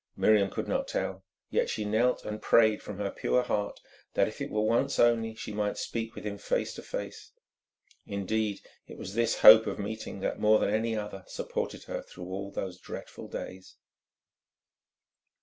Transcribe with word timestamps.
Miriam 0.17 0.49
could 0.49 0.67
not 0.67 0.87
tell. 0.87 1.23
Yet 1.51 1.69
she 1.69 1.85
knelt 1.85 2.25
and 2.25 2.41
prayed 2.41 2.81
from 2.81 2.97
her 2.97 3.11
pure 3.11 3.43
heart 3.43 3.79
that 4.15 4.27
if 4.27 4.41
it 4.41 4.49
were 4.49 4.63
once 4.63 4.97
only, 4.97 5.35
she 5.35 5.53
might 5.53 5.77
speak 5.77 6.15
with 6.15 6.23
him 6.25 6.39
face 6.39 6.73
to 6.73 6.81
face. 6.81 7.33
Indeed, 8.07 8.61
it 8.87 8.97
was 8.97 9.13
this 9.13 9.41
hope 9.41 9.67
of 9.67 9.77
meeting 9.77 10.19
that, 10.21 10.39
more 10.39 10.57
than 10.57 10.71
any 10.71 10.95
other, 10.97 11.23
supported 11.27 11.83
her 11.83 12.01
through 12.01 12.25
all 12.25 12.49
those 12.49 12.79
dreadful 12.79 13.27
days. 13.27 13.75